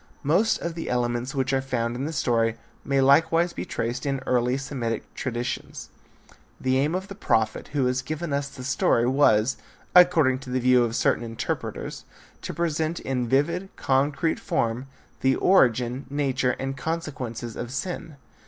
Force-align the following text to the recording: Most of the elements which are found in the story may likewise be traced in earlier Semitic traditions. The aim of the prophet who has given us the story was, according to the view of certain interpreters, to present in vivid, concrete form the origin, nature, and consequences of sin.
Most 0.23 0.57
of 0.61 0.73
the 0.73 0.89
elements 0.89 1.35
which 1.35 1.53
are 1.53 1.61
found 1.61 1.95
in 1.95 2.05
the 2.05 2.11
story 2.11 2.55
may 2.83 3.01
likewise 3.01 3.53
be 3.53 3.65
traced 3.65 4.03
in 4.03 4.19
earlier 4.25 4.57
Semitic 4.57 5.13
traditions. 5.13 5.89
The 6.59 6.79
aim 6.79 6.95
of 6.95 7.07
the 7.07 7.13
prophet 7.13 7.67
who 7.67 7.85
has 7.85 8.01
given 8.01 8.33
us 8.33 8.47
the 8.49 8.63
story 8.63 9.05
was, 9.05 9.57
according 9.95 10.39
to 10.39 10.49
the 10.49 10.59
view 10.59 10.83
of 10.83 10.95
certain 10.95 11.23
interpreters, 11.23 12.03
to 12.41 12.51
present 12.51 12.99
in 13.01 13.27
vivid, 13.29 13.69
concrete 13.75 14.39
form 14.39 14.87
the 15.19 15.35
origin, 15.35 16.07
nature, 16.09 16.55
and 16.57 16.75
consequences 16.75 17.55
of 17.55 17.69
sin. 17.69 18.15